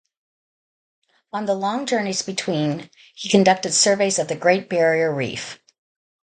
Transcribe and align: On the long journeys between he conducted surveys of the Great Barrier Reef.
On 1.31 1.45
the 1.45 1.53
long 1.53 1.85
journeys 1.85 2.23
between 2.23 2.89
he 3.13 3.29
conducted 3.29 3.71
surveys 3.75 4.17
of 4.17 4.29
the 4.29 4.35
Great 4.35 4.67
Barrier 4.67 5.13
Reef. 5.13 5.59